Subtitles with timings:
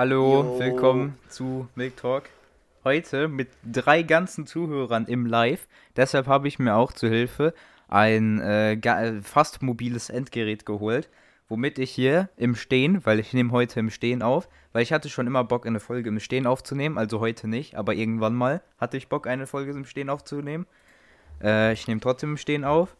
[0.00, 0.58] Hallo, Jo.
[0.58, 2.22] willkommen zu Milk Talk.
[2.84, 5.68] Heute mit drei ganzen Zuhörern im Live.
[5.94, 7.52] Deshalb habe ich mir auch zu Hilfe
[7.86, 11.10] ein äh, fast mobiles Endgerät geholt,
[11.50, 15.10] womit ich hier im Stehen, weil ich nehme heute im Stehen auf, weil ich hatte
[15.10, 18.96] schon immer Bock, eine Folge im Stehen aufzunehmen, also heute nicht, aber irgendwann mal hatte
[18.96, 20.66] ich Bock, eine Folge im Stehen aufzunehmen.
[21.42, 22.96] Äh, ich nehme trotzdem im Stehen auf.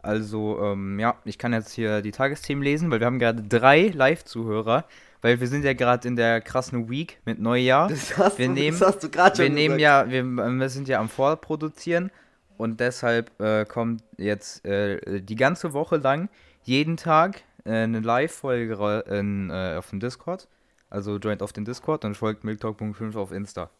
[0.00, 3.88] Also, ähm, ja, ich kann jetzt hier die Tagesthemen lesen, weil wir haben gerade drei
[3.88, 4.86] Live-Zuhörer,
[5.22, 7.88] weil wir sind ja gerade in der krassen Week mit Neujahr.
[7.88, 10.10] Das hast, Wir du, nehmen- das hast du gerade schon Wir nehmen gesagt.
[10.10, 12.10] ja, wir, wir sind ja am Vorproduzieren
[12.58, 16.28] und deshalb äh, kommt jetzt äh, die ganze Woche lang
[16.62, 20.48] jeden Tag äh, eine Live-Folge äh, auf dem Discord.
[20.90, 23.70] Also joint auf den Discord und folgt milktalk.5 auf Insta.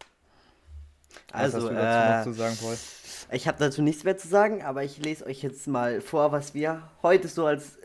[1.33, 2.77] Was Also, hast du dazu noch äh, zu sagen, Paul?
[3.33, 6.55] ich habe dazu nichts mehr zu sagen, aber ich lese euch jetzt mal vor, was
[6.55, 7.80] wir heute so als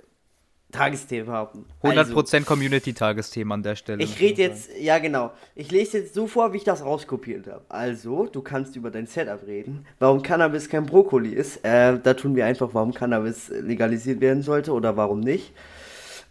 [0.76, 1.66] Tagesthema haben.
[1.84, 4.02] 100% Community-Tagesthema an der Stelle.
[4.02, 7.48] Also, ich rede jetzt, ja genau, ich lese jetzt so vor, wie ich das rauskopiert
[7.48, 7.64] habe.
[7.70, 9.86] Also, du kannst über dein Setup reden.
[10.00, 14.72] Warum Cannabis kein Brokkoli ist, äh, da tun wir einfach, warum Cannabis legalisiert werden sollte
[14.74, 15.54] oder warum nicht.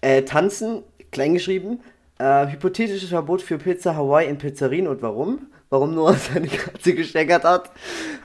[0.01, 1.81] Äh, tanzen, kleingeschrieben.
[2.19, 5.49] Äh, hypothetisches Verbot für Pizza Hawaii in Pizzerien und warum?
[5.71, 7.71] Warum Noah seine Katze gesteckert hat.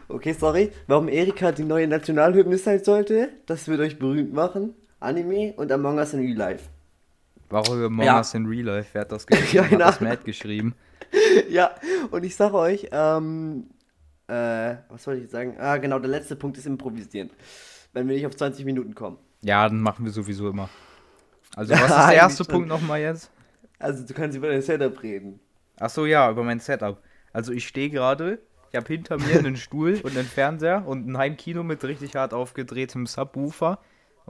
[0.07, 0.72] Okay, sorry.
[0.88, 3.29] Warum Erika die neue Nationalhymne sein sollte.
[3.45, 4.75] Das wird euch berühmt machen.
[5.00, 6.69] Anime und Among Us in Real Life.
[7.50, 8.17] Warum Among Ja.
[8.17, 8.89] Us in Real Life?
[8.94, 9.50] Wer hat das geschrieben?
[9.53, 9.86] Ja, hat genau.
[9.86, 10.75] das Matt geschrieben.
[11.50, 11.72] ja,
[12.11, 13.69] und ich sage euch, ähm,
[14.28, 15.56] äh, was soll ich jetzt sagen?
[15.59, 17.31] Ah, genau, der letzte Punkt ist improvisieren.
[17.94, 19.17] Wenn wir nicht auf 20 Minuten kommen.
[19.41, 20.69] Ja, dann machen wir sowieso immer.
[21.56, 22.44] Also, was ist der erste.
[22.45, 23.31] Punkt nochmal jetzt?
[23.80, 25.39] Also, du kannst über dein Setup reden.
[25.80, 27.02] Ach so, ja, über mein Setup.
[27.34, 31.17] Also, ich stehe gerade, ich habe hinter mir einen Stuhl und einen Fernseher und ein
[31.17, 33.80] Heimkino mit richtig hart aufgedrehtem Subwoofer.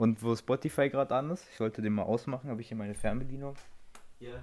[0.00, 2.94] Und wo Spotify gerade an ist, ich sollte den mal ausmachen, habe ich hier meine
[2.94, 3.54] Fernbedienung.
[4.18, 4.42] Hier.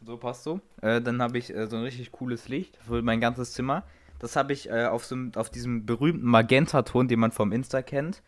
[0.00, 0.60] So passt so.
[0.80, 3.82] Äh, dann habe ich äh, so ein richtig cooles Licht für mein ganzes Zimmer.
[4.20, 8.22] Das habe ich äh, auf, so, auf diesem berühmten Magenta-Ton, den man vom Insta kennt.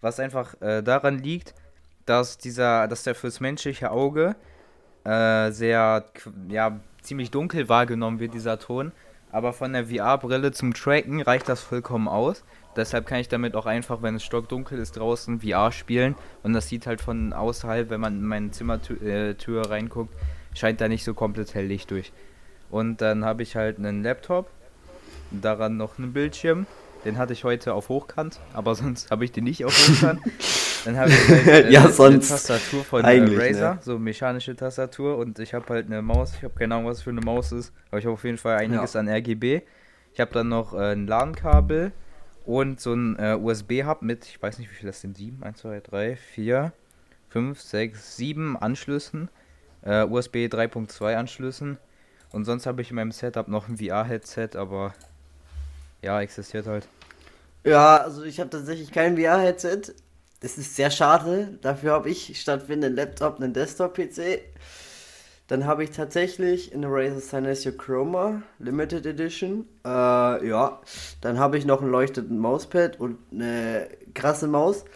[0.00, 1.54] Was einfach äh, daran liegt,
[2.04, 4.34] dass dieser, dass der fürs menschliche Auge
[5.04, 6.06] äh, sehr,
[6.48, 8.90] ja, ziemlich dunkel wahrgenommen wird, dieser Ton.
[9.30, 12.42] Aber von der VR-Brille zum Tracken reicht das vollkommen aus.
[12.76, 16.14] Deshalb kann ich damit auch einfach, wenn es stockdunkel ist, draußen VR spielen.
[16.42, 20.14] Und das sieht halt von außerhalb, wenn man in meine Zimmertür äh, Tür reinguckt,
[20.54, 22.12] scheint da nicht so komplett hell Licht durch.
[22.70, 24.48] Und dann habe ich halt einen Laptop,
[25.30, 26.66] daran noch einen Bildschirm.
[27.04, 30.20] Den hatte ich heute auf Hochkant, aber sonst habe ich den nicht auf Hochkant.
[30.84, 33.80] Dann habe ich halt äh, Ja, eine Tastatur von äh, eigentlich, Razer, ne?
[33.82, 36.32] so mechanische Tastatur und ich habe halt eine Maus.
[36.36, 38.56] Ich habe keine Ahnung, was für eine Maus ist, aber ich habe auf jeden Fall
[38.56, 39.00] einiges Ja.
[39.00, 39.62] an RGB.
[40.14, 41.92] Ich habe dann noch äh, ein LAN-Kabel
[42.44, 45.58] und so ein äh, USB-Hub mit, ich weiß nicht, wie viel das sind, 7, 1,
[45.58, 46.72] 2, 3, 4,
[47.28, 49.28] 5, 6, 7 Anschlüssen,
[49.82, 51.78] äh, USB 3.2 Anschlüssen
[52.30, 54.94] und sonst habe ich in meinem Setup noch ein VR-Headset, aber
[56.02, 56.88] ja, existiert halt.
[57.64, 59.94] Ja, also ich habe tatsächlich kein VR-Headset.
[60.40, 61.56] Das ist sehr schade.
[61.62, 64.40] Dafür habe ich statt für einen Laptop einen Desktop-PC.
[65.52, 69.66] Dann habe ich tatsächlich eine Razer Synesio Chroma Limited Edition.
[69.84, 70.80] Äh, ja.
[71.20, 74.86] Dann habe ich noch ein leuchtenden Mauspad und eine krasse Maus,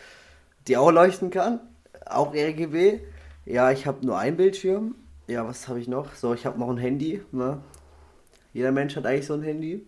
[0.67, 1.61] die auch leuchten kann.
[2.07, 3.01] Auch RGB.
[3.45, 4.95] Ja, ich habe nur einen Bildschirm.
[5.27, 6.15] Ja, was habe ich noch?
[6.15, 7.21] So, ich habe noch ein Handy.
[7.33, 7.59] Ne?
[8.55, 9.85] Jeder Mensch hat eigentlich so ein Handy.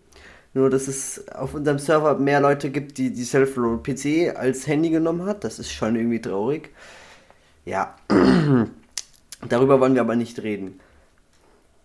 [0.53, 4.91] Nur, dass es auf unserem Server mehr Leute gibt, die die Self-Roll PC als Handy
[4.91, 5.43] genommen hat.
[5.43, 6.69] Das ist schon irgendwie traurig.
[7.65, 7.95] Ja.
[9.47, 10.79] Darüber wollen wir aber nicht reden.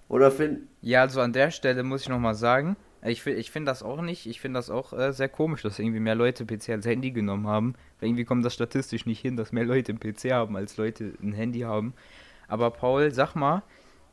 [0.09, 0.69] Oder Finn?
[0.83, 4.27] Ja, also an der Stelle muss ich nochmal sagen, ich, ich finde das auch nicht,
[4.27, 7.47] ich finde das auch äh, sehr komisch, dass irgendwie mehr Leute PC als Handy genommen
[7.47, 7.75] haben.
[8.01, 11.13] Weil irgendwie kommt das statistisch nicht hin, dass mehr Leute ein PC haben, als Leute
[11.23, 11.95] ein Handy haben.
[12.49, 13.63] Aber Paul, sag mal,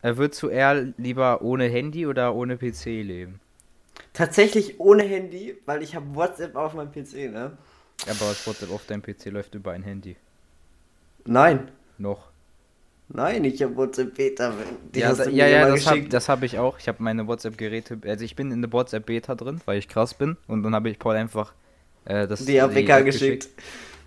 [0.02, 3.40] äh, würdest du eher lieber ohne Handy oder ohne PC leben?
[4.14, 7.58] Tatsächlich ohne Handy, weil ich habe WhatsApp auf meinem PC, ne?
[8.06, 10.18] Aber das WhatsApp auf deinem PC läuft über ein Handy.
[11.26, 11.72] Nein.
[11.98, 12.31] Noch.
[13.14, 14.54] Nein, ich habe WhatsApp Beta.
[14.94, 16.30] Die ja, da, ja, ja, das habe geschickt.
[16.30, 16.80] hab ich auch.
[16.80, 20.38] Ich habe meine WhatsApp-Geräte, also ich bin in der WhatsApp-Beta drin, weil ich krass bin.
[20.48, 21.54] Und dann habe ich Paul einfach
[22.06, 23.50] äh, das Die APK App geschickt.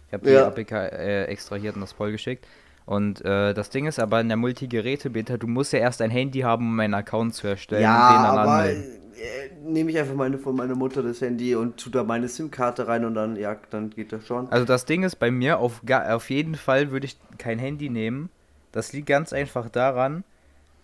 [0.08, 0.46] Ich habe die Ja.
[0.46, 2.46] APK äh, extrahiert und das Paul geschickt.
[2.86, 6.40] Und äh, das Ding ist aber in der Multigeräte-Beta, du musst ja erst ein Handy
[6.40, 8.84] haben, um einen Account zu erstellen Ja, und den dann aber anmelden.
[9.16, 12.86] äh, nehme ich einfach meine von meiner Mutter das Handy und tu da meine SIM-Karte
[12.86, 14.50] rein und dann, ja, dann geht das schon.
[14.50, 18.28] Also das Ding ist bei mir, auf, auf jeden Fall würde ich kein Handy nehmen.
[18.74, 20.24] Das liegt ganz einfach daran,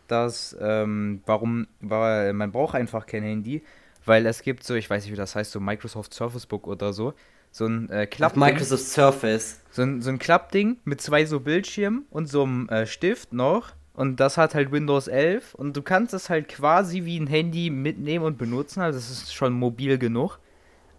[0.06, 3.62] dass, ähm, warum, weil man braucht einfach kein Handy,
[4.04, 6.92] weil es gibt so, ich weiß nicht, wie das heißt, so Microsoft Surface Book oder
[6.92, 7.14] so,
[7.50, 9.60] so ein äh, Klappding, Microsoft Surface.
[9.72, 13.72] so ein, so ein Klappding mit zwei so Bildschirmen und so einem äh, Stift noch
[13.92, 17.70] Und das hat halt Windows 11 und du kannst es halt quasi wie ein Handy
[17.70, 20.38] mitnehmen und benutzen, also es ist schon mobil genug.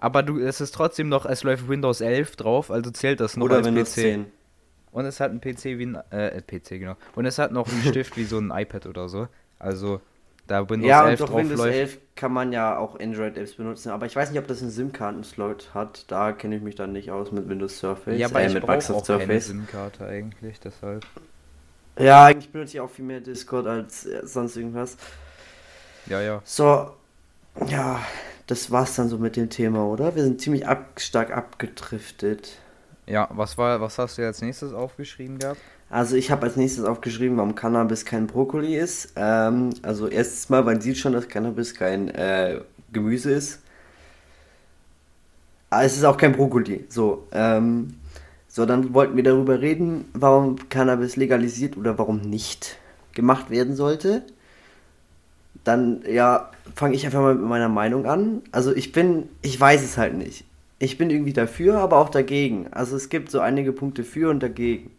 [0.01, 3.45] Aber du, es ist trotzdem noch, es läuft Windows 11 drauf, also zählt das noch
[3.45, 3.93] Oder als Windows PC.
[3.93, 4.25] 10.
[4.91, 6.95] Und es hat einen PC wie ein, äh, PC, genau.
[7.15, 9.27] Und es hat noch einen Stift wie so ein iPad oder so.
[9.59, 10.01] Also,
[10.47, 11.75] da Windows Ja, und 11 doch drauf Windows läuft.
[11.75, 15.73] 11 kann man ja auch Android-Apps benutzen, aber ich weiß nicht, ob das einen SIM-Karten-Slot
[15.73, 16.11] hat.
[16.11, 18.19] Da kenne ich mich dann nicht aus mit Windows Surface.
[18.19, 19.47] Ja, aber äh, ich mit Microsoft auch Surface.
[19.47, 21.05] SIM-Karte eigentlich, deshalb.
[21.97, 24.97] Ja, eigentlich benutze ich auch viel mehr Discord als äh, sonst irgendwas.
[26.07, 26.41] Ja, ja.
[26.43, 26.91] So,
[27.67, 28.01] ja,
[28.47, 30.15] das war's dann so mit dem Thema, oder?
[30.15, 32.57] Wir sind ziemlich ab, stark abgedriftet.
[33.07, 35.59] Ja, was war, was hast du als nächstes aufgeschrieben gehabt?
[35.89, 39.13] Also ich habe als nächstes aufgeschrieben, warum Cannabis kein Brokkoli ist.
[39.15, 42.61] Ähm, also erstens mal, man sieht schon, dass Cannabis kein äh,
[42.93, 43.59] Gemüse ist.
[45.69, 46.85] Aber es ist auch kein Brokkoli.
[46.89, 47.95] So, ähm,
[48.47, 52.77] so, dann wollten wir darüber reden, warum Cannabis legalisiert oder warum nicht
[53.13, 54.23] gemacht werden sollte.
[55.63, 58.41] Dann, ja, fange ich einfach mal mit meiner Meinung an.
[58.51, 60.45] Also ich bin, ich weiß es halt nicht.
[60.81, 62.65] Ich bin irgendwie dafür, aber auch dagegen.
[62.71, 64.89] Also es gibt so einige Punkte für und dagegen.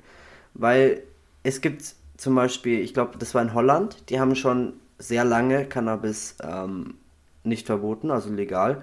[0.54, 1.02] Weil
[1.42, 5.64] es gibt zum Beispiel, ich glaube, das war in Holland, die haben schon sehr lange
[5.64, 6.94] Cannabis ähm,
[7.42, 8.80] nicht verboten, also legal.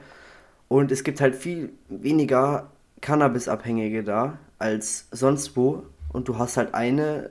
[0.67, 2.69] Und es gibt halt viel weniger
[2.99, 5.83] Cannabis-Abhängige da als sonst wo.
[6.11, 7.29] Und du hast halt eine,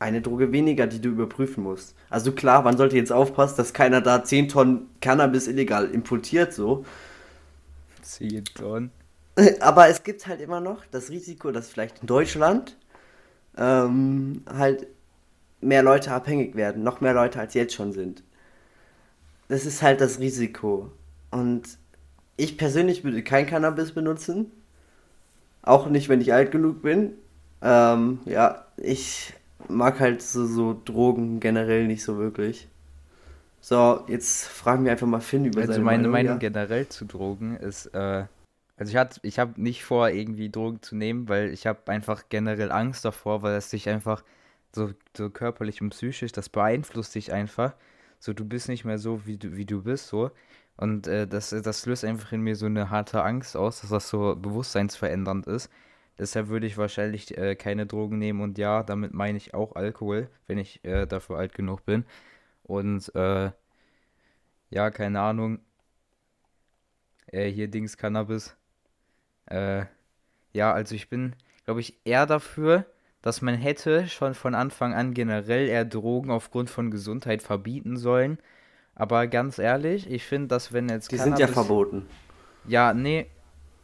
[0.00, 1.94] eine Droge weniger, die du überprüfen musst.
[2.10, 6.84] Also klar, man sollte jetzt aufpassen, dass keiner da 10 Tonnen Cannabis illegal importiert, so.
[8.12, 8.90] 10 Tonnen.
[9.60, 12.76] Aber es gibt halt immer noch das Risiko, dass vielleicht in Deutschland
[13.56, 14.86] ähm, halt
[15.60, 18.22] mehr Leute abhängig werden, noch mehr Leute als jetzt schon sind.
[19.48, 20.90] Das ist halt das Risiko.
[21.30, 21.78] Und
[22.36, 24.50] ich persönlich würde kein Cannabis benutzen.
[25.62, 27.12] Auch nicht, wenn ich alt genug bin.
[27.62, 29.32] Ähm, ja, ich
[29.68, 32.68] mag halt so, so Drogen generell nicht so wirklich.
[33.60, 36.12] So, jetzt fragen wir einfach mal Finn über Also seine meine Meinung.
[36.12, 36.38] Meinung ja.
[36.38, 38.26] generell zu Drogen ist, äh,
[38.76, 42.24] also ich hatte, ich habe nicht vor, irgendwie Drogen zu nehmen, weil ich habe einfach
[42.28, 44.22] generell Angst davor, weil es dich einfach
[44.74, 47.74] so, so körperlich und psychisch, das beeinflusst dich einfach.
[48.18, 50.30] So, du bist nicht mehr so, wie du, wie du bist, so.
[50.76, 54.08] Und äh, das, das löst einfach in mir so eine harte Angst aus, dass das
[54.08, 55.70] so bewusstseinsverändernd ist.
[56.18, 60.28] Deshalb würde ich wahrscheinlich äh, keine Drogen nehmen und ja, damit meine ich auch Alkohol,
[60.46, 62.04] wenn ich äh, dafür alt genug bin.
[62.66, 63.50] Und äh,
[64.70, 65.60] ja, keine Ahnung.
[67.28, 68.56] Äh, hier Dings Cannabis.
[69.46, 69.84] Äh,
[70.52, 71.34] ja, also ich bin,
[71.64, 72.84] glaube ich, eher dafür,
[73.22, 78.38] dass man hätte schon von Anfang an generell eher Drogen aufgrund von Gesundheit verbieten sollen.
[78.94, 82.06] Aber ganz ehrlich, ich finde, dass wenn jetzt Die sind ja Cannabis- verboten.
[82.66, 83.26] Ja, nee.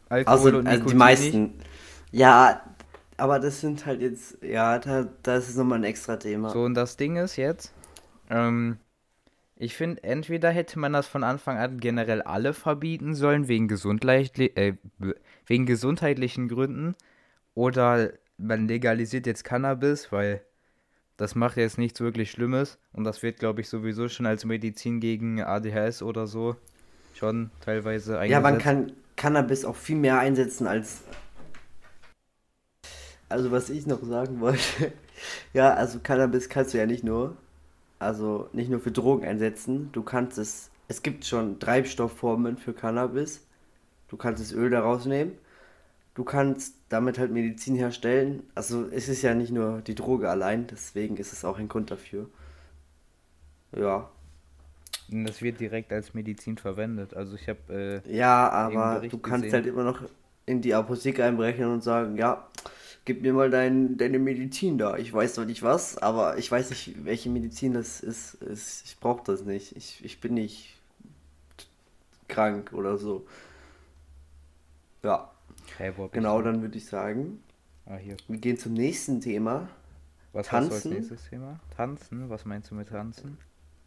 [0.09, 1.53] Alkohol Also, und also die meisten.
[2.11, 2.61] Ja,
[3.17, 6.49] aber das sind halt jetzt, ja, da, das ist nochmal ein extra Thema.
[6.49, 7.73] So, und das Ding ist jetzt,
[8.29, 8.77] ähm,
[9.55, 14.47] ich finde, entweder hätte man das von Anfang an generell alle verbieten sollen, wegen, gesundheitli
[14.55, 14.73] äh,
[15.45, 16.95] wegen gesundheitlichen Gründen,
[17.55, 20.41] oder man legalisiert jetzt Cannabis, weil
[21.17, 24.99] das macht jetzt nichts wirklich Schlimmes und das wird, glaube ich, sowieso schon als Medizin
[24.99, 26.55] gegen ADHS oder so
[27.13, 28.31] schon teilweise eingesetzt.
[28.31, 31.03] ja, man kann Cannabis auch viel mehr einsetzen als.
[33.29, 34.91] Also, was ich noch sagen wollte.
[35.53, 37.37] Ja, also Cannabis kannst du ja nicht nur,
[38.03, 39.89] also nicht nur für Drogen einsetzen.
[39.93, 43.45] Du kannst es, es gibt schon Treibstoffformen für Cannabis.
[44.09, 45.33] Du kannst das Öl daraus nehmen.
[46.15, 48.43] Du kannst damit halt Medizin herstellen.
[48.55, 51.91] Also es ist ja nicht nur die Droge allein, deswegen ist es auch ein Grund
[51.91, 52.29] dafür.
[53.75, 54.09] Ja.
[55.11, 57.13] Und das wird direkt als Medizin verwendet.
[57.13, 59.53] Also ich habe äh, Ja, aber du kannst gesehen.
[59.53, 60.01] halt immer noch
[60.45, 62.47] in die Apotheke einbrechen und sagen, ja,
[63.05, 64.97] gib mir mal dein, deine Medizin da.
[64.97, 68.37] Ich weiß doch nicht was, aber ich weiß nicht, welche Medizin das ist.
[68.85, 69.75] ich brauche das nicht.
[69.75, 70.75] Ich, ich bin nicht
[72.27, 73.25] krank oder so.
[75.03, 75.29] Ja,
[75.77, 77.43] hey, genau, dann würde ich sagen,
[77.85, 79.67] Ah, wir gehen zum nächsten Thema.
[80.31, 80.93] Was hast du als Tanzen?
[80.93, 81.59] nächstes Thema?
[81.75, 82.29] Tanzen?
[82.29, 83.37] Was meinst du mit Tanzen?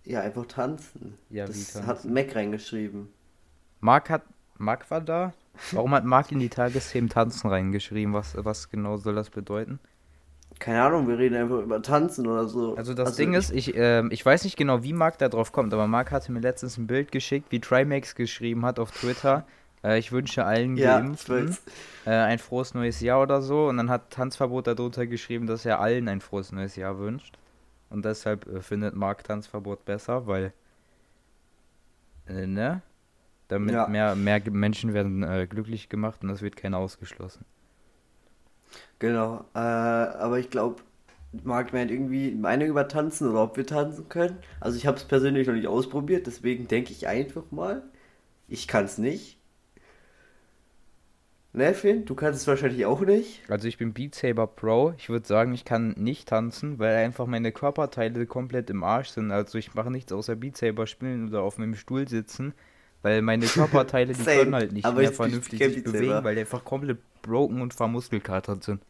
[0.04, 1.18] Ja, einfach tanzen.
[1.30, 1.86] Ja, wie das tanzen?
[1.86, 3.08] hat Mac reingeschrieben.
[3.80, 4.22] Marc hat.
[4.58, 5.32] Marc war da?
[5.72, 8.12] Warum hat Marc in die Tagesthemen Tanzen reingeschrieben?
[8.12, 9.78] Was, was genau soll das bedeuten?
[10.58, 12.76] Keine Ahnung, wir reden einfach über Tanzen oder so.
[12.76, 15.74] Also das Ding ist, ich, ähm, ich weiß nicht genau, wie Marc da drauf kommt,
[15.74, 19.46] aber Marc hatte mir letztens ein Bild geschickt, wie Trimax geschrieben hat auf Twitter.
[19.84, 21.56] Äh, ich wünsche allen ja, Geimpften
[22.06, 23.68] äh, ein frohes neues Jahr oder so.
[23.68, 27.36] Und dann hat Tanzverbot darunter geschrieben, dass er allen ein frohes neues Jahr wünscht.
[27.90, 30.52] Und deshalb äh, findet Marc Tanzverbot besser, weil.
[32.26, 32.82] Äh, ne?
[33.48, 33.86] Damit Ja.
[33.86, 37.44] mehr, mehr Menschen werden äh, glücklich gemacht und es wird keiner ausgeschlossen.
[38.98, 40.82] Genau, äh, aber ich glaube,
[41.44, 44.38] mag halt irgendwie meine übertanzen oder ob wir tanzen können.
[44.60, 47.82] Also ich habe es persönlich noch nicht ausprobiert, deswegen denke ich einfach mal,
[48.48, 49.38] ich kann es nicht.
[51.52, 53.42] Ne, Finn, du kannst es wahrscheinlich auch nicht.
[53.48, 54.92] Also ich bin Beat Saber Pro.
[54.98, 59.30] Ich würde sagen, ich kann nicht tanzen, weil einfach meine Körperteile komplett im Arsch sind.
[59.30, 62.52] Also ich mache nichts außer Beat Saber spielen oder auf meinem Stuhl sitzen,
[63.06, 66.24] weil meine Körperteile, die können halt nicht Aber mehr ich- vernünftig ich sich bewegen, Saber.
[66.24, 68.82] weil die einfach komplett broken und vermuskelkatert sind.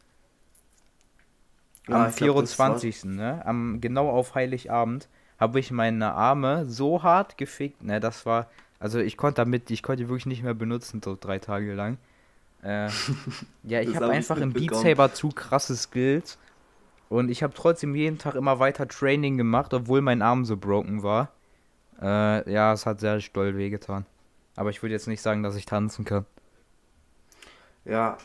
[1.87, 3.05] Ja, Am ich glaub, das war- 24.
[3.05, 3.43] Ne?
[3.45, 5.07] Am, genau auf Heiligabend
[5.39, 8.49] habe ich meine Arme so hart gefickt, ne, das war,
[8.81, 11.99] also ich konnte damit, ich konnte die wirklich nicht mehr benutzen, so drei Tage lang.
[12.63, 12.89] Äh,
[13.65, 14.75] ja, ich habe hab ich einfach im Beat.
[14.75, 16.39] Saber zu krasse Skills
[17.11, 21.03] und ich habe trotzdem jeden Tag immer weiter Training gemacht, obwohl mein Arm so broken
[21.03, 21.29] war.
[22.01, 24.07] Äh, ja, es hat sehr doll wehgetan.
[24.57, 26.27] Aber ich würde jetzt nicht sagen, dass ich tanzen kann.
[27.85, 28.19] Ja,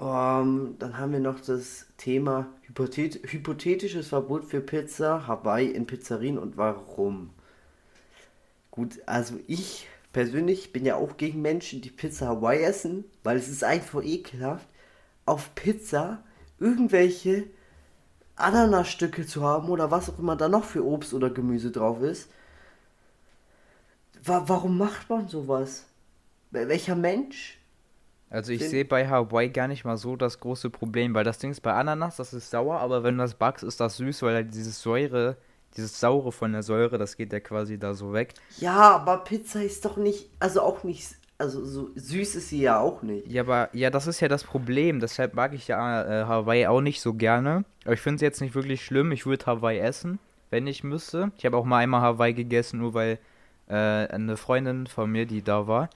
[0.00, 6.38] ähm, dann haben wir noch das Thema Hypothet hypothetisches Verbot für Pizza, Hawaii in Pizzerien
[6.38, 7.30] und warum.
[8.70, 13.48] Gut, also ich persönlich bin ja auch gegen Menschen, die Pizza Hawaii essen, weil es
[13.48, 14.68] ist einfach ekelhaft,
[15.26, 16.22] auf Pizza
[16.60, 17.44] irgendwelche
[18.36, 22.30] Ananasstücke zu haben oder was auch immer da noch für Obst oder Gemüse drauf ist.
[24.24, 25.86] Wa warum macht man sowas?
[26.52, 27.58] Wel- Welcher Mensch?
[28.30, 31.50] Also ich sehe bei Hawaii gar nicht mal so das große Problem, weil das Ding
[31.50, 34.34] ist bei Ananas, das ist sauer, aber wenn du das backst, ist das süß, weil
[34.34, 35.38] halt dieses Säure,
[35.76, 38.34] dieses Saure von der Säure, das geht ja quasi da so weg.
[38.56, 42.78] Ja, aber Pizza ist doch nicht, also auch nicht, also so süß ist sie ja
[42.80, 43.26] auch nicht.
[43.26, 46.80] Ja, aber ja, das ist ja das Problem, deshalb mag ich ja äh, Hawaii auch
[46.80, 47.64] nicht so gerne.
[47.84, 50.18] Aber ich finde es jetzt nicht wirklich schlimm, ich würde Hawaii essen,
[50.50, 51.30] wenn ich müsste.
[51.38, 53.18] Ich habe auch mal einmal Hawaii gegessen, nur weil
[53.68, 55.90] äh, eine Freundin von mir, die da war,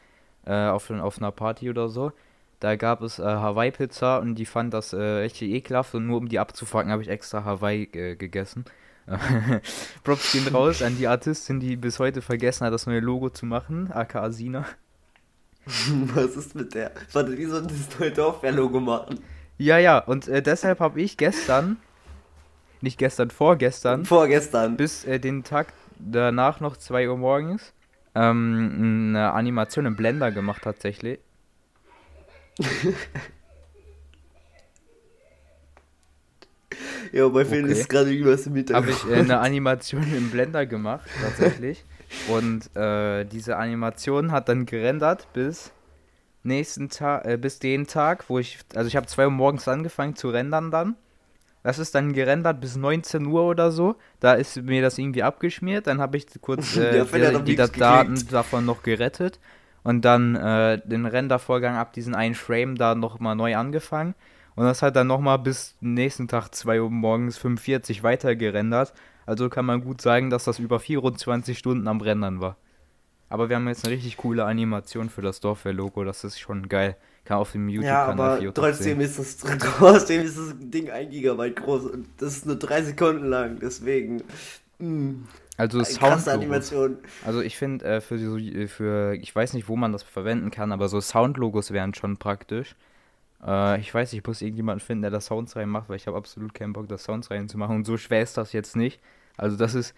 [0.47, 2.12] äh, auf, auf einer Party oder so,
[2.61, 6.29] da gab es äh, Hawaii-Pizza und die fand das äh, richtig ekelhaft und nur um
[6.29, 8.64] die abzufacken, habe ich extra Hawaii äh, gegessen.
[10.05, 13.47] Props gehen raus an die Artistin, die bis heute vergessen hat, das neue Logo zu
[13.47, 14.64] machen, aka Sina.
[16.14, 16.93] Was ist mit der?
[17.12, 19.21] Warte, wie soll das neue Dorfwehr-Logo machen?
[19.59, 21.76] Ja, ja, und äh, deshalb habe ich gestern,
[22.81, 24.76] nicht gestern, vorgestern, Vorgestern.
[24.76, 27.73] bis äh, den Tag danach noch 2 Uhr morgens,
[28.15, 31.19] ähm, eine Animation im Blender gemacht tatsächlich.
[37.13, 37.73] Ja, bei Finn Okay.
[37.73, 41.85] ist gerade irgendwas im Habe ich äh, eine Animation im Blender gemacht, tatsächlich.
[42.25, 45.73] Und äh, diese Animation hat dann gerendert bis
[46.43, 50.17] nächsten Tag, äh, bis den Tag, wo ich, also ich habe 2 Uhr morgens angefangen
[50.17, 50.97] zu rendern dann.
[51.62, 53.97] Das ist dann gerendert bis 19 Uhr oder so.
[54.21, 55.87] Da ist mir das irgendwie abgeschmiert.
[55.87, 58.33] Dann habe ich kurz äh, Ja, die, Daten geklickt.
[58.33, 59.38] davon noch gerettet.
[59.85, 64.14] Und dann äh, den Rendervorgang ab diesen einen Frame da nochmal neu angefangen.
[64.54, 68.92] Und das hat dann nochmal bis nächsten Tag 2 Uhr morgens 45 weiter gerendert.
[69.25, 72.57] Also kann man gut sagen, dass das über 24 Stunden am Rendern war.
[73.28, 76.04] Aber wir haben jetzt eine richtig coole Animation für das Dorfwehr-Logo.
[76.04, 76.97] Das ist schon geil.
[77.25, 80.91] Kann auf dem Ja, YouTube-Kanal aber für YouTube trotzdem ist das trotzdem ist das Ding
[80.91, 84.23] ein Gigabyte groß und das ist nur drei Sekunden lang, deswegen.
[84.79, 85.25] Mm,
[85.57, 86.99] Also krasse Sound Animation.
[87.21, 90.50] Also ich finde, äh, für, so, äh, für, ich weiß nicht, wo man das verwenden
[90.50, 92.75] kann, aber so Soundlogos wären schon praktisch.
[93.45, 96.55] Äh, ich weiß, ich muss irgendjemanden finden, der da Sounds reinmacht, weil ich habe absolut
[96.55, 97.76] keinen Bock, da Sounds reinzumachen.
[97.76, 99.00] Und so schwer ist das jetzt nicht.
[99.37, 99.95] Also das ist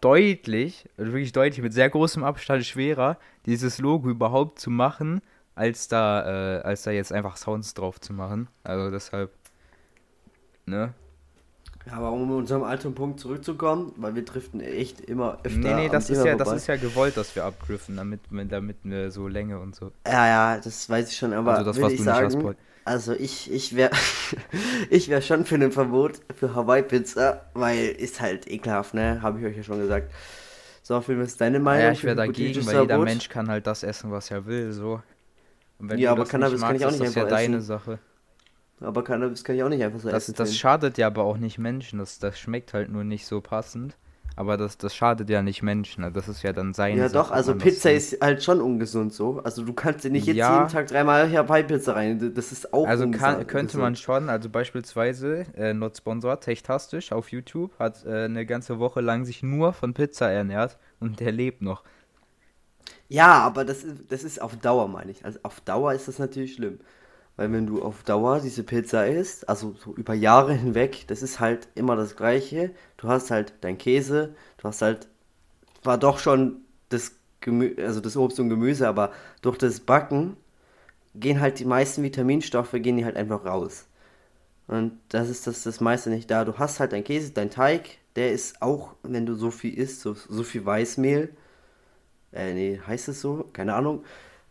[0.00, 5.22] deutlich, wirklich deutlich, mit sehr großem Abstand schwerer, dieses Logo überhaupt zu machen,
[5.54, 8.48] als da, äh, als da jetzt einfach Sounds drauf zu machen.
[8.64, 9.30] Also deshalb,
[10.66, 10.94] ne?
[11.86, 15.58] Ja, aber um unserem alten Punkt zurückzukommen, weil wir driften echt immer öfter.
[15.58, 19.10] Nee, nee, das ist ja, das ist ja gewollt, dass wir abdriften, damit, damit wir
[19.10, 19.90] so Länge und so.
[20.06, 23.50] Ja, ja, das weiß ich schon, aber Also das, was ich sagen, hast, also ich,
[23.50, 23.90] ich wäre
[24.90, 29.22] ich wär schon für ein Verbot für Hawaii-Pizza, weil ist halt ekelhaft, ne?
[29.22, 30.12] Habe ich euch ja schon gesagt.
[30.82, 31.84] So, Film ist deine Meinung.
[31.86, 33.04] Ja, ich wäre dagegen, weil jeder Verbot?
[33.06, 35.00] Mensch kann halt das essen, was er will, so.
[35.94, 37.58] Ja, aber das Cannabis nicht kann ich magst, auch ist nicht das ja einfach deine
[37.58, 37.60] essen.
[37.60, 37.98] Sache.
[38.80, 40.34] Aber Cannabis kann ich auch nicht einfach so Das, essen.
[40.34, 43.96] das schadet ja aber auch nicht Menschen, das, das schmeckt halt nur nicht so passend.
[44.36, 47.30] Aber das, das schadet ja nicht Menschen, das ist ja dann seine Ja, Sache, doch,
[47.30, 49.40] also das Pizza ist halt schon ungesund so.
[49.42, 50.54] Also du kannst dir nicht jetzt Ja.
[50.56, 52.32] jeden Tag dreimal Hawaii-Pizza rein.
[52.34, 57.30] Das ist auch Also kann, könnte man schon, also beispielsweise, äh, not sponsor, Techtastisch auf
[57.32, 61.60] YouTube hat äh, eine ganze Woche lang sich nur von Pizza ernährt und der lebt
[61.60, 61.82] noch.
[63.08, 65.24] Ja, aber das ist, das ist auf Dauer, meine ich.
[65.24, 66.80] Also auf Dauer ist das natürlich schlimm.
[67.36, 71.40] Weil wenn du auf Dauer diese Pizza isst, also so über Jahre hinweg, das ist
[71.40, 72.70] halt immer das Gleiche.
[72.98, 75.08] Du hast halt dein Käse, du hast halt,
[75.84, 76.58] war doch schon
[76.90, 80.36] das Gemü also das Obst und Gemüse, aber durch das Backen
[81.14, 83.86] gehen halt die meisten Vitaminstoffe, gehen die halt einfach raus.
[84.68, 86.44] Und das ist das, das meiste nicht da.
[86.44, 90.00] Du hast halt dein Käse, dein Teig, der ist auch, wenn du so viel isst,
[90.00, 91.30] so, so viel Weißmehl.
[92.32, 93.48] Äh, nee, heißt es so?
[93.52, 94.04] Keine Ahnung.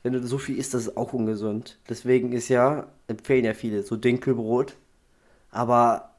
[0.03, 1.77] Wenn du so viel isst, das ist auch ungesund.
[1.89, 4.75] Deswegen ist ja, empfehlen ja viele, so Dinkelbrot.
[5.51, 6.15] Aber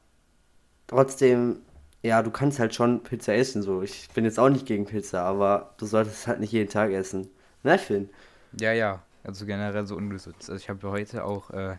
[0.87, 1.61] trotzdem,
[2.03, 3.81] ja, du kannst halt schon Pizza essen, so.
[3.81, 6.91] Ich bin jetzt auch nicht gegen Pizza, aber du solltest es halt nicht jeden Tag
[6.91, 7.29] essen.
[7.63, 8.09] Ne, Finn?
[8.59, 9.01] Ja, ja.
[9.23, 10.35] Also generell so ungesund.
[10.39, 11.77] Also ich habe heute auch, äh,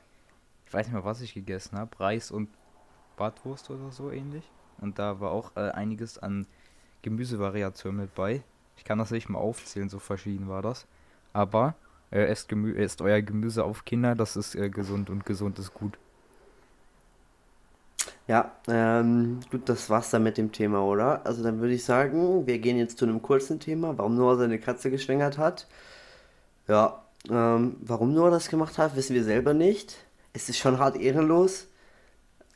[0.67, 2.49] ich weiß nicht mehr, was ich gegessen habe, Reis und
[3.17, 4.45] Bratwurst oder so ähnlich.
[4.81, 6.47] Und da war auch äh, einiges an
[7.03, 8.43] Gemüsevariationen mit bei.
[8.77, 10.87] Ich kann das nicht mal aufzählen, so verschieden war das.
[11.33, 11.75] Aber
[12.11, 15.73] äh, esst, Gemü esst euer Gemüse auf Kinder, das ist äh, gesund und gesund ist
[15.75, 15.99] gut.
[18.29, 21.27] Ja, ähm, gut, das war's dann mit dem Thema, oder?
[21.27, 24.59] Also dann würde ich sagen, wir gehen jetzt zu einem kurzen Thema, warum Noah seine
[24.59, 25.67] Katze geschwängert hat.
[26.69, 29.97] Ja, ähm, warum Noah das gemacht hat, wissen wir selber nicht.
[30.33, 31.67] Es ist schon hart ehrenlos.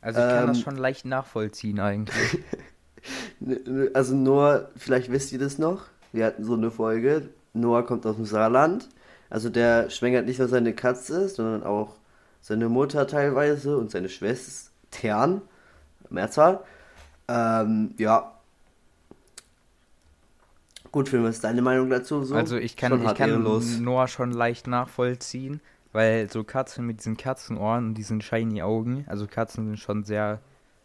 [0.01, 2.39] Also ich kann das ähm, schon leicht nachvollziehen eigentlich.
[3.95, 8.17] also Noah, vielleicht wisst ihr das noch, wir hatten so eine Folge, Noah kommt aus
[8.17, 8.89] dem Saarland,
[9.31, 11.95] also der schwängert nicht nur seine Katze, sondern auch
[12.41, 15.43] seine Mutter teilweise und seine Schwestern,
[16.11, 16.61] Mehrzahl.
[17.29, 18.33] Ähm, ja.
[20.93, 22.23] Gut, Film, was ist deine Meinung dazu?
[22.25, 22.35] So?
[22.35, 23.43] Also ich kann, ich kann
[23.83, 25.61] Noah schon leicht nachvollziehen,
[25.93, 30.41] weil so Katzen mit diesen Katzenohren und diesen shiny Augen, also Katzen sind schon sehr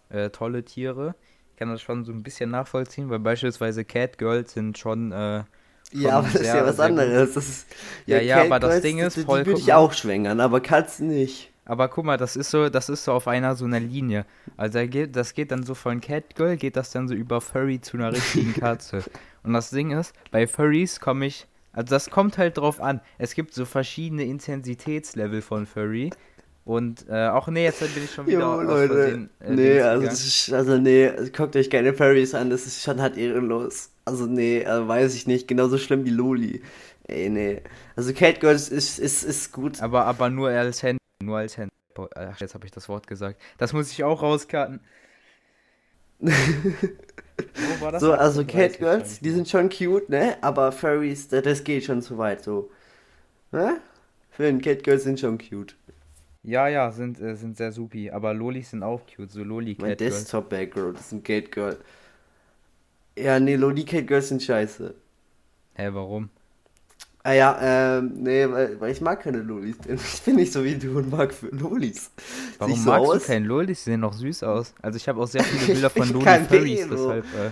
[0.09, 1.15] äh, tolle Tiere.
[1.61, 5.43] Ich kann das schon so ein bisschen nachvollziehen, weil beispielsweise Catgirls sind schon äh,
[5.91, 7.37] ja, aber das ist ja was anderes.
[7.37, 7.67] Ist,
[8.07, 9.43] ja, ja, ja aber das Ding ist voll.
[9.43, 11.51] Die würde ich auch schwängern, aber Katzen nicht.
[11.65, 14.25] Aber guck mal, das ist so, das ist so auf einer so einer Linie.
[14.57, 17.79] Also da geht, das geht dann so von Catgirl, geht das dann so über Furry
[17.79, 19.03] zu einer richtigen Katze.
[19.43, 23.01] Und das Ding ist, bei Furries komme ich, also das kommt halt drauf an.
[23.19, 26.09] Es gibt so verschiedene Intensitätslevel von Furry.
[26.63, 28.93] Und äh, auch nee, jetzt bin ich schon wieder jo, Leute.
[28.93, 33.01] Versehen, äh, nee, also, ist, also nee, guckt euch keine Furries an, das ist schon
[33.01, 33.89] halt ehrenlos.
[34.05, 36.61] Also nee, also weiß ich nicht, genauso schlimm wie Loli.
[37.07, 37.61] Ey, nee.
[37.95, 39.81] Also Catgirl ist, ist, ist, ist gut.
[39.81, 41.71] Aber, aber nur als Handy, nur als Handy.
[42.15, 43.41] Ach, jetzt habe ich das Wort gesagt.
[43.57, 44.81] Das muss ich auch rauskarten.
[47.97, 50.37] so, also Catgirls, die sind schon cute, ne?
[50.41, 52.69] Aber Furries, das, das geht schon zu weit, so.
[53.51, 53.81] Ne?
[54.29, 55.75] Für den Catgirls sind schon cute.
[56.43, 58.09] Ja, ja, sind, äh, sind sehr supi.
[58.09, 59.99] Aber Lolis sind auch cute, so Loli Catgirls.
[59.99, 61.77] Mein Desktop-Background ist ein Catgirl.
[63.17, 64.95] Ja, nee, Loli Catgirls sind scheiße.
[65.75, 66.29] Hä, warum?
[67.23, 69.75] Ah ja, ähm, nee, weil, weil ich mag keine Lolis.
[69.87, 72.09] Ich bin nicht so wie du und mag für Lolis.
[72.57, 73.21] Warum so magst aus?
[73.21, 73.83] du keine Lolis?
[73.83, 74.73] Die sehen noch süß aus.
[74.81, 77.25] Also ich habe auch sehr viele Bilder von Loli Furries, deshalb.
[77.25, 77.51] Äh,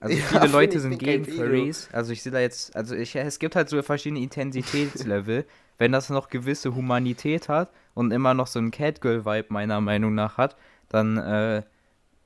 [0.00, 1.88] also ja, viele Leute sind gegen Furries.
[1.92, 5.44] Also ich sehe da jetzt, also ich, es gibt halt so verschiedene Intensitätslevel.
[5.78, 10.36] Wenn das noch gewisse Humanität hat und immer noch so einen Catgirl-Vibe meiner Meinung nach
[10.36, 10.56] hat,
[10.88, 11.62] dann äh,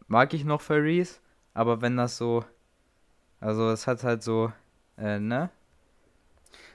[0.08, 1.20] mag ich noch Furries.
[1.54, 2.44] Aber wenn das so,
[3.40, 4.52] also es hat halt so
[4.98, 5.50] äh, ne?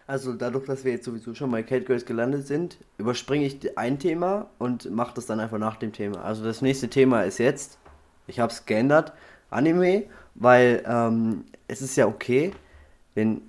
[0.06, 4.00] Also dadurch, dass wir jetzt sowieso schon bei Cat Girls gelandet sind, überspringe ich ein
[4.00, 6.24] Thema und mache das dann einfach nach dem Thema.
[6.24, 7.78] Also das nächste Thema ist jetzt,
[8.26, 9.12] ich habe es geändert,
[9.50, 10.04] Anime,
[10.36, 12.52] weil ähm, es ist ja okay,
[13.16, 13.42] wenn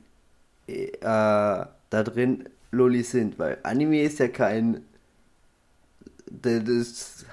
[0.67, 4.85] äh, da drin Lolis sind, weil Anime ist ja kein
[6.31, 7.25] das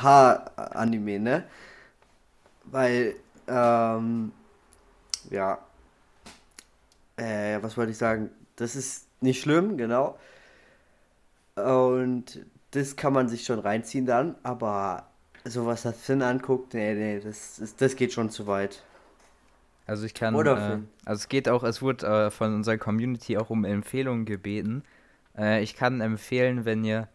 [0.00, 1.44] Haar-Anime, ne?
[2.64, 3.14] Weil,
[3.46, 4.32] ähm,
[5.30, 5.58] ja,
[7.16, 8.30] äh, was wollte ich sagen?
[8.56, 10.18] Das ist nicht schlimm, genau.
[11.56, 15.08] Und das kann man sich schon reinziehen dann, aber
[15.44, 18.82] so was das Finn anguckt, nee, nee, das, ist, das geht schon zu weit.
[19.90, 23.36] Also ich kann, Oder äh, also es geht auch, es wurde äh, von unserer Community
[23.36, 24.84] auch um Empfehlungen gebeten.
[25.36, 27.08] Äh, ich kann empfehlen, wenn ihr,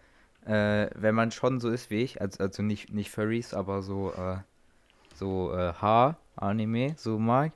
[0.46, 4.12] äh, wenn man schon so ist wie ich, also, also nicht, nicht Furries, aber so,
[4.12, 4.40] äh,
[5.14, 7.54] so äh, Haar-Anime so mag,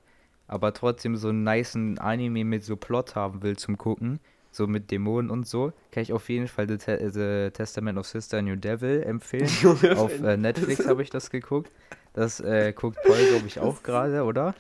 [0.47, 4.89] aber trotzdem so einen niceen Anime mit so Plot haben will zum Gucken, so mit
[4.89, 8.55] Dämonen und so, kann ich auf jeden Fall The, Te The Testament of Sister New
[8.55, 9.49] Devil empfehlen.
[9.97, 11.69] auf Netflix habe ich das geguckt.
[12.13, 14.55] Das äh, guckt Paul, glaube ich, auch gerade, oder?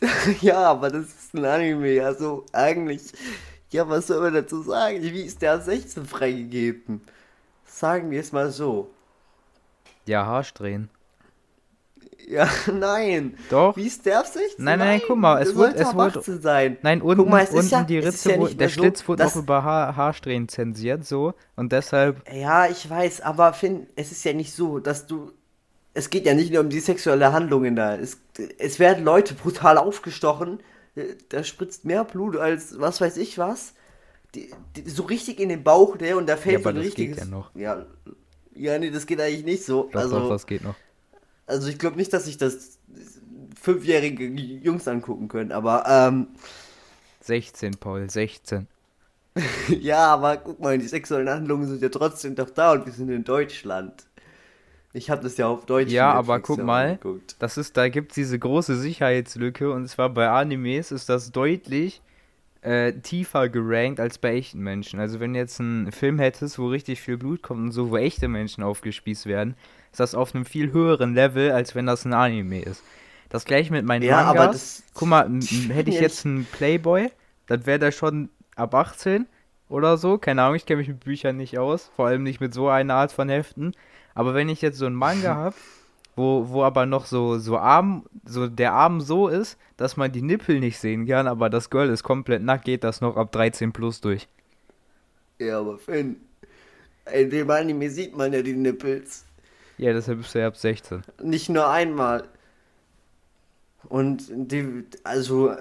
[0.40, 3.12] ja, aber das ist ein Anime, also eigentlich.
[3.70, 5.02] Ja, was soll man dazu sagen?
[5.02, 7.00] Wie ist der 16 freigegeben?
[7.64, 8.90] Sagen wir es mal so.
[10.06, 10.88] Ja, Haarsträhnen.
[12.26, 13.36] Ja, nein.
[13.50, 13.76] Doch.
[13.76, 14.58] Wie ist der Absicht?
[14.58, 16.76] Nein, nein, nein, guck mal, es wird, es wird sein.
[16.82, 19.62] Nein, unten, guck mal, unten ja, die Ritze, ja der Schlitz so, wurde auch über
[19.62, 22.22] Haar, Haarsträhnen zensiert, so und deshalb.
[22.32, 25.32] Ja, ich weiß, aber Finn, es ist ja nicht so, dass du.
[25.96, 27.96] Es geht ja nicht nur um die sexuelle Handlungen da.
[27.96, 28.18] Es,
[28.58, 30.60] es werden Leute brutal aufgestochen.
[31.30, 33.72] Da spritzt mehr Blut als was weiß ich was.
[34.34, 37.16] Die, die, so richtig in den Bauch, der und da fällt ja, so ein richtiges.
[37.16, 37.54] Geht ja, noch.
[37.54, 37.86] ja,
[38.54, 39.88] Ja, nee, das geht eigentlich nicht so.
[39.90, 40.74] Doch, also, doch, das geht noch.
[41.46, 42.78] also ich glaube nicht, dass sich das
[43.60, 46.28] fünfjährige Jungs angucken können, aber ähm,
[47.22, 48.66] 16, Paul, 16.
[49.80, 53.10] ja, aber guck mal, die sexuellen Handlungen sind ja trotzdem doch da und wir sind
[53.10, 54.05] in Deutschland.
[54.96, 55.90] Ich habe das ja auf Deutsch.
[55.92, 57.36] Ja, aber guck mal, geguckt.
[57.38, 62.00] das ist, da gibt es diese große Sicherheitslücke und zwar bei Animes ist das deutlich
[62.62, 64.98] äh, tiefer gerankt als bei echten Menschen.
[64.98, 67.96] Also wenn du jetzt einen Film hättest, wo richtig viel Blut kommt und so, wo
[67.96, 69.54] echte Menschen aufgespießt werden,
[69.92, 72.82] ist das auf einem viel höheren Level, als wenn das ein Anime ist.
[73.28, 74.30] Das gleiche mit meinen Ja, Mangas.
[74.40, 74.82] aber das.
[74.94, 75.28] Guck mal,
[75.68, 77.10] hätte ich jetzt einen Playboy,
[77.46, 79.26] dann wäre der schon ab 18
[79.68, 80.16] oder so.
[80.18, 81.90] Keine Ahnung, ich kenne mich mit Büchern nicht aus.
[81.96, 83.72] Vor allem nicht mit so einer Art von Heften.
[84.16, 85.56] Aber wenn ich jetzt so einen Manga habe,
[86.16, 90.22] wo, wo aber noch so, so Arm, so der Arm so ist, dass man die
[90.22, 93.72] Nippel nicht sehen kann, aber das Girl ist komplett nackt, geht das noch ab 13
[93.72, 94.26] plus durch.
[95.38, 96.16] Ja, aber Finn.
[97.12, 99.26] In dem Anime sieht man ja die Nippels.
[99.76, 101.02] Ja, deshalb ist er ab 16.
[101.22, 102.24] Nicht nur einmal.
[103.90, 105.54] Und die, also,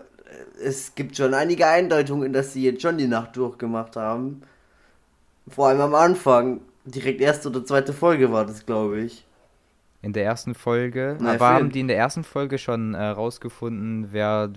[0.63, 4.41] es gibt schon einige Eindeutungen, dass sie jetzt schon die Nacht durchgemacht haben.
[5.49, 6.61] Vor allem am Anfang.
[6.85, 9.25] Direkt erste oder zweite Folge war das, glaube ich.
[10.05, 11.17] In der ersten Folge.
[11.19, 14.51] Na, aber haben die in der ersten Folge schon äh, rausgefunden, wer,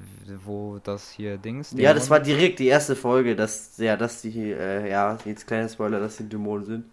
[0.45, 1.73] wo das hier Dings.
[1.75, 5.71] Ja, das war direkt die erste Folge, dass, ja, dass die, äh, ja, jetzt kleine
[5.71, 6.85] Spoiler, dass die Dämonen sind.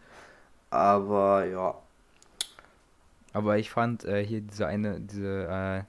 [0.70, 1.76] Aber, ja.
[3.34, 5.80] Aber ich fand äh, hier diese eine, diese, äh,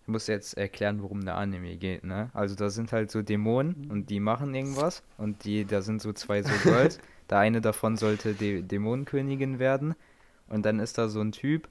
[0.00, 2.30] ich muss jetzt erklären, worum der Anime geht, ne?
[2.32, 6.14] Also da sind halt so Dämonen und die machen irgendwas und die, da sind so
[6.14, 6.98] zwei so Girls.
[7.30, 9.94] der eine davon sollte Dä Dämonenkönigin werden
[10.48, 11.68] und dann ist da so ein Typ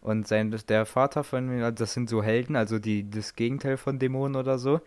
[0.00, 3.98] und sein, der Vater von mir, das sind so Helden, also die, das Gegenteil von
[3.98, 4.80] Dämonen oder so.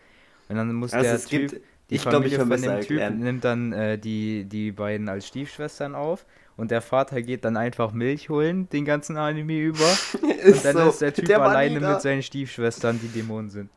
[0.48, 2.98] Und dann muss Also der es Typ, gibt, die ich glaube, ich von dem Typ
[3.02, 3.18] erklären.
[3.18, 7.92] nimmt dann äh, die, die beiden als Stiefschwestern auf und der Vater geht dann einfach
[7.92, 9.98] Milch holen, den ganzen Anime über.
[10.44, 13.70] Und dann so, ist der Typ der alleine mit seinen Stiefschwestern, die Dämonen sind.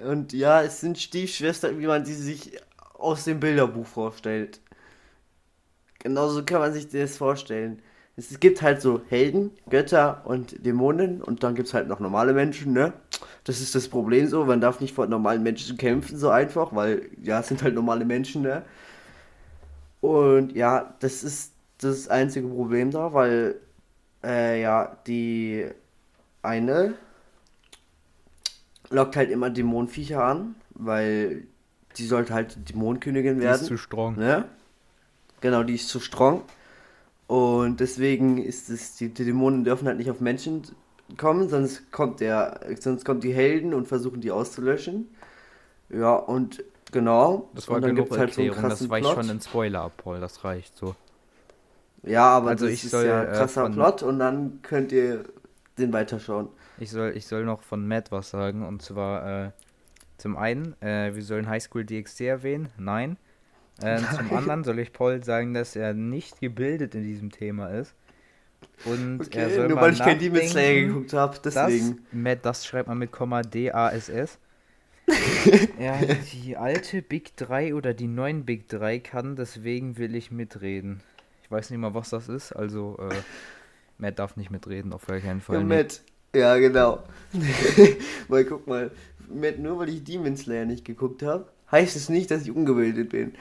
[0.00, 2.58] Und ja, es sind Stiefschwestern, wie man sie sich
[2.94, 4.60] aus dem Bilderbuch vorstellt.
[6.06, 7.82] Genauso kann man sich das vorstellen.
[8.16, 12.32] Es gibt halt so Helden, Götter und Dämonen und dann gibt es halt noch normale
[12.32, 12.92] Menschen, ne?
[13.42, 17.10] Das ist das Problem so, man darf nicht vor normalen Menschen kämpfen so einfach, weil
[17.20, 18.62] ja, es sind halt normale Menschen, ne?
[20.00, 23.56] Und ja, das ist das einzige Problem da, weil
[24.22, 25.66] äh, ja, die
[26.42, 26.94] eine
[28.90, 31.48] lockt halt immer Dämonenviecher an, weil
[31.96, 33.60] die sollte halt Dämonenkönigin Die werden.
[33.60, 34.14] ist zu strong.
[34.16, 34.44] Ne?
[35.40, 36.42] Genau, die ist zu strong.
[37.28, 40.62] Und deswegen ist es, die, die Dämonen dürfen halt nicht auf Menschen
[41.16, 45.08] kommen, sonst kommt der, sonst kommt die Helden und versuchen die auszulöschen.
[45.90, 47.50] Ja, und genau.
[47.54, 49.80] Das war und dann genug gibt's halt so Erklärung, das krassen weicht schon in Spoiler
[49.82, 50.94] ab, Paul, das reicht so.
[52.02, 54.92] Ja, aber Also das ich ist soll, ja äh, krasser von- Plot und dann könnt
[54.92, 55.24] ihr
[55.78, 56.48] den weiterschauen.
[56.78, 59.50] Ich soll, ich soll noch von Matt was sagen und zwar äh,
[60.18, 63.18] zum einen, äh, wir sollen Highschool DxD erwähnen, nein.
[63.82, 67.94] Äh, zum anderen soll ich Paul sagen, dass er nicht gebildet in diesem Thema ist.
[68.84, 72.06] Und er soll nur mal weil ich kein Demon Slayer geguckt habe, Das, deswegen.
[72.12, 74.38] Matt, das schreibt man mit Komma D-A-S-S.
[75.78, 75.98] ja,
[76.32, 81.00] die alte Big 3 oder die neuen Big 3 kann, deswegen will ich mitreden.
[81.42, 83.14] Ich weiß nicht mal, was das ist, also äh,
[83.98, 85.56] Matt darf nicht mitreden, auf gar keinen Fall.
[85.56, 85.76] Ja, nicht.
[85.76, 86.02] Matt.
[86.34, 87.04] Ja, genau.
[88.28, 88.90] weil guck mal,
[89.32, 93.10] Matt, nur weil ich Demon Slayer nicht geguckt habe, heißt es nicht, dass ich ungebildet
[93.10, 93.34] bin.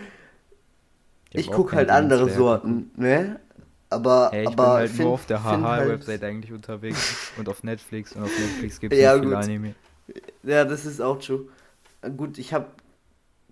[1.38, 3.39] Ich gucke halt andere Sorten, ne?
[3.89, 7.32] Aber, Hey, ich aber bin halt find- nur auf der find halt- HH-Website eigentlich unterwegs
[7.38, 9.34] und auf Netflix und auf Netflix gibt es Ja, viel gut.
[9.34, 9.76] Anime.
[10.43, 11.48] Ja, das ist auch true.
[12.17, 12.67] Gut, ich habe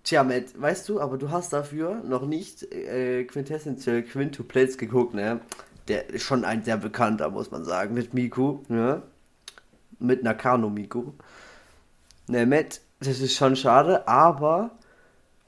[0.02, 5.40] Tja, Matt, weißt du, aber du hast dafür noch nicht äh, Quintessential Quintuplets geguckt, ne?
[5.88, 9.00] Der ist schon ein sehr bekannter, muss man sagen, mit Miku, ne?
[9.98, 11.12] Mit Nakano Miku.
[12.26, 14.72] Ne, Matt, das ist schon schade, aber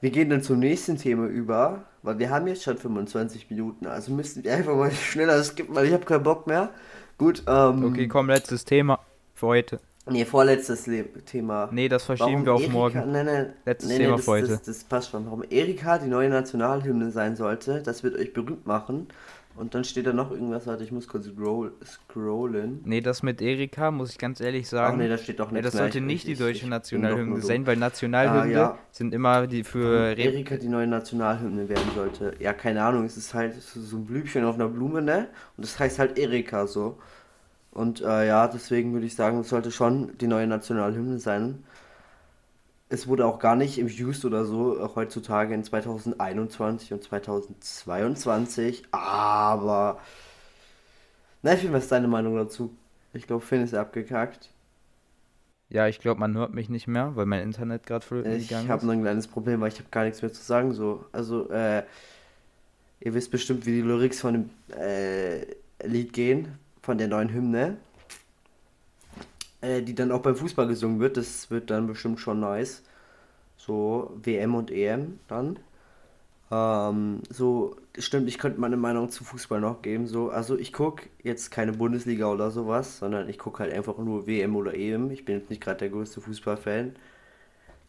[0.01, 4.11] wir gehen dann zum nächsten Thema über, weil wir haben jetzt schon 25 Minuten, also
[4.11, 6.71] müssen wir einfach mal schneller skippen, weil ich habe keinen Bock mehr.
[7.17, 7.83] Gut, ähm.
[7.85, 8.99] Okay, komm, letztes Thema
[9.35, 9.79] für heute.
[10.09, 11.67] Nee, vorletztes Le Thema.
[11.71, 13.11] Nee, das verschieben Warum wir auf Erika- morgen.
[13.11, 14.47] Nein, nein, Letztes nee, Thema das, für heute.
[14.47, 15.25] Das, das passt schon.
[15.25, 19.07] Warum Erika die neue Nationalhymne sein sollte, das wird euch berühmt machen.
[19.57, 22.81] Und dann steht da noch irgendwas, warte, ich muss kurz scroll, scrollen.
[22.85, 24.97] Nee, das mit Erika, muss ich ganz ehrlich Ach sagen.
[24.99, 25.83] nee, da steht doch ja, nichts das mehr.
[25.83, 28.77] sollte Ich- nicht die deutsche ich Nationalhymne sein, weil Nationalhymne Ah, ja.
[28.91, 32.33] sind immer die für Re Erika die neue Nationalhymne werden sollte.
[32.39, 35.27] Ja, keine Ahnung, es ist halt so ein Blümchen auf einer Blume, ne?
[35.57, 36.97] Und das heißt halt Erika so.
[37.71, 41.63] Und äh, ja, deswegen würde ich sagen, es sollte schon die neue Nationalhymne sein.
[42.89, 48.85] Es wurde auch gar nicht im Used oder so äh, heutzutage in 2021 und 2022.
[48.91, 49.99] Aber.
[51.41, 52.75] Na, Finn, was ist deine Meinung dazu?
[53.13, 54.51] Ich glaube, Finn ist abgekackt.
[55.69, 58.69] Ja, ich glaube, man hört mich nicht mehr, weil mein Internet gerade flöten Ich gegangen
[58.69, 58.85] habe ist.
[58.85, 60.73] noch ein kleines Problem, weil ich habe gar nichts mehr zu sagen.
[60.73, 61.83] So, also, äh,
[62.99, 65.45] ihr wisst bestimmt, wie die Lyrics von dem äh,
[65.83, 67.77] Lied gehen, von der neuen Hymne,
[69.61, 71.17] äh, die dann auch beim Fußball gesungen wird.
[71.17, 72.83] Das wird dann bestimmt schon nice.
[73.57, 75.59] So, WM und EM dann.
[76.49, 80.07] Ähm, so, stimmt, ich könnte meine Meinung zu Fußball noch geben.
[80.07, 84.27] So, also ich gucke jetzt keine Bundesliga oder sowas, sondern ich gucke halt einfach nur
[84.27, 85.11] WM oder EM.
[85.11, 86.95] Ich bin jetzt nicht gerade der größte Fußballfan.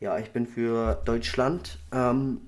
[0.00, 1.78] Ja, ich bin für Deutschland.
[1.92, 2.40] Ähm,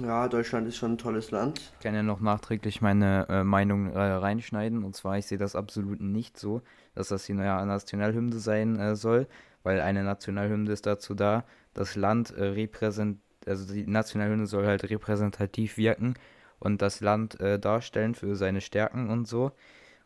[0.00, 1.72] ja, Deutschland ist schon ein tolles Land.
[1.78, 4.84] Ich kann ja noch nachträglich meine äh, Meinung äh, reinschneiden.
[4.84, 6.62] Und zwar, ich sehe das absolut nicht so,
[6.94, 9.26] dass das die neue Nationalhymne sein äh, soll,
[9.62, 14.88] weil eine Nationalhymne ist dazu da, das Land äh, repräsent, also die Nationalhymne soll halt
[14.88, 16.14] repräsentativ wirken
[16.58, 19.52] und das Land äh, darstellen für seine Stärken und so.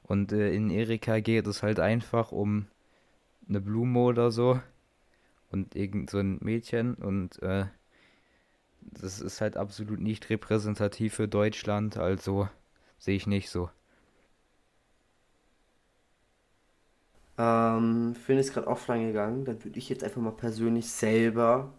[0.03, 2.67] Und äh, in Erika geht es halt einfach um
[3.49, 4.61] eine Blume oder so
[5.51, 7.67] und irgend so ein Mädchen und äh,
[8.93, 12.49] das ist halt absolut nicht repräsentativ für Deutschland, also
[12.99, 13.71] sehe ich nicht so.
[17.39, 19.45] Ähm, Finn ist gerade offline gegangen.
[19.45, 21.73] Dann würde ich jetzt einfach mal persönlich selber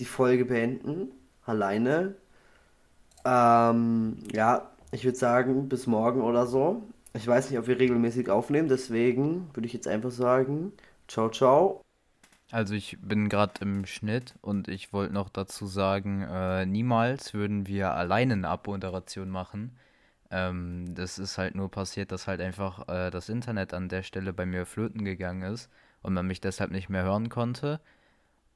[0.00, 1.12] die Folge beenden.
[1.44, 2.14] Alleine.
[3.24, 6.82] Ähm, ja, ich würde sagen, bis morgen oder so.
[7.14, 10.72] Ich weiß nicht, ob wir regelmäßig aufnehmen, deswegen würde ich jetzt einfach sagen,
[11.08, 11.87] ciao, ciao.
[12.50, 17.66] Also ich bin gerade im Schnitt und ich wollte noch dazu sagen, äh, niemals würden
[17.66, 19.76] wir alleine eine Abmoderation machen.
[20.30, 24.32] Ähm, das ist halt nur passiert, dass halt einfach äh, das Internet an der Stelle
[24.32, 25.70] bei mir flöten gegangen ist
[26.02, 27.80] und man mich deshalb nicht mehr hören konnte.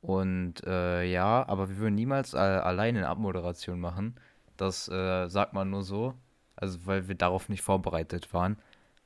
[0.03, 4.17] Und äh, ja, aber wir würden niemals äh, alleine eine Abmoderation machen.
[4.57, 6.15] Das äh, sagt man nur so,
[6.57, 8.57] also weil wir darauf nicht vorbereitet waren.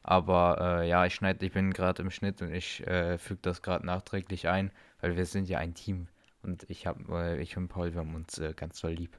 [0.08, 3.60] Aber äh, ja, ich schneide, ich bin gerade im Schnitt und ich äh, füge das
[3.60, 6.06] gerade nachträglich ein, weil wir sind ja ein Team.
[6.44, 9.18] Und ich habe, äh, ich und Paul, wir haben uns äh, ganz doll lieb.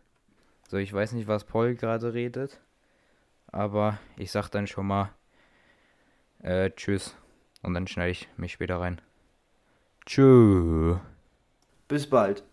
[0.69, 2.61] So, ich weiß nicht, was Paul gerade redet,
[3.47, 5.09] aber ich sag dann schon mal
[6.41, 7.17] äh, Tschüss.
[7.63, 9.01] Und dann schneide ich mich später rein.
[10.05, 10.99] Tschüss.
[11.89, 12.47] Bis bald.